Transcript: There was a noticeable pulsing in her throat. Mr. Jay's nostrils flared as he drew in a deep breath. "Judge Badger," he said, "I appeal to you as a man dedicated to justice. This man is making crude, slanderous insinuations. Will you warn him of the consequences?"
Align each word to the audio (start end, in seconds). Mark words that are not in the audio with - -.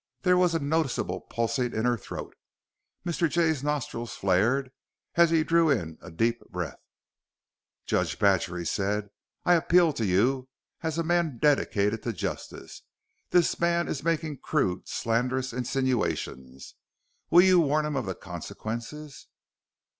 There 0.23 0.35
was 0.35 0.55
a 0.55 0.59
noticeable 0.59 1.21
pulsing 1.29 1.75
in 1.75 1.85
her 1.85 1.95
throat. 1.95 2.35
Mr. 3.05 3.29
Jay's 3.29 3.61
nostrils 3.63 4.15
flared 4.15 4.71
as 5.13 5.29
he 5.29 5.43
drew 5.43 5.69
in 5.69 5.99
a 6.01 6.09
deep 6.09 6.39
breath. 6.49 6.79
"Judge 7.85 8.17
Badger," 8.17 8.57
he 8.57 8.65
said, 8.65 9.11
"I 9.45 9.53
appeal 9.53 9.93
to 9.93 10.03
you 10.03 10.49
as 10.81 10.97
a 10.97 11.03
man 11.03 11.37
dedicated 11.37 12.01
to 12.01 12.13
justice. 12.13 12.81
This 13.29 13.59
man 13.59 13.87
is 13.87 14.03
making 14.03 14.39
crude, 14.39 14.87
slanderous 14.87 15.53
insinuations. 15.53 16.73
Will 17.29 17.41
you 17.43 17.59
warn 17.59 17.85
him 17.85 17.95
of 17.95 18.07
the 18.07 18.15
consequences?" 18.15 19.27